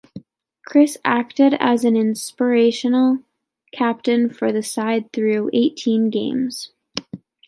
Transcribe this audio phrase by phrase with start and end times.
[0.65, 3.19] Chris acted as an inspirational
[3.71, 6.71] captain for the side through eighteen games.